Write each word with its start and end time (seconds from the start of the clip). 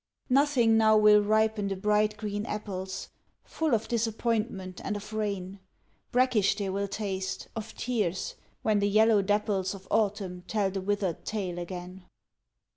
Nothing 0.31 0.77
now 0.79 0.97
will 0.97 1.21
ripen 1.21 1.67
the 1.67 1.75
bright 1.75 2.17
green 2.17 2.43
apples, 2.47 3.09
Full 3.43 3.75
of 3.75 3.87
disappointment 3.87 4.81
and 4.83 4.95
of 4.95 5.13
rain, 5.13 5.59
Brackish 6.11 6.55
they 6.55 6.71
will 6.71 6.87
taste, 6.87 7.49
of 7.55 7.75
tears, 7.75 8.33
when 8.63 8.79
the 8.79 8.89
yellow 8.89 9.21
dapples 9.21 9.75
Of 9.75 9.87
autumn 9.91 10.41
tell 10.47 10.71
the 10.71 10.81
withered 10.81 11.23
tale 11.23 11.59
again. 11.59 12.05